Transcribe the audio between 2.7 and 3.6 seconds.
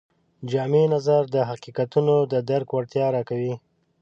وړتیا راکوي.